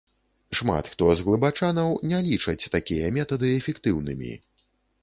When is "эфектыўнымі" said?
3.61-4.33